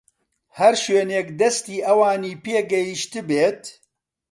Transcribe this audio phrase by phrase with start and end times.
[0.59, 3.61] هەر شوێنێک دەستی ئەوانی پێگەیشتبێت